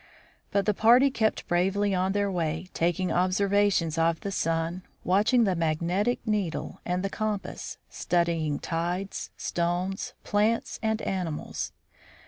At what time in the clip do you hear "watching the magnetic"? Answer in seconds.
5.03-6.25